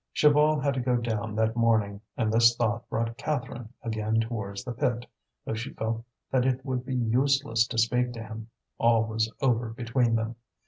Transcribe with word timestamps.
Chaval 0.15 0.59
had 0.63 0.73
to 0.73 0.79
go 0.79 0.97
down 0.97 1.35
that 1.35 1.55
morning, 1.55 2.01
and 2.17 2.33
this 2.33 2.55
thought 2.55 2.89
brought 2.89 3.17
Catherine 3.19 3.71
again 3.83 4.19
towards 4.19 4.63
the 4.63 4.71
pit, 4.73 5.05
though 5.45 5.53
she 5.53 5.73
felt 5.73 6.03
that 6.31 6.43
it 6.43 6.65
would 6.65 6.83
be 6.83 6.95
useless 6.95 7.67
to 7.67 7.77
speak 7.77 8.11
to 8.13 8.23
him: 8.23 8.49
all 8.79 9.03
was 9.03 9.31
over 9.41 9.69
between 9.69 10.15
them. 10.15 10.37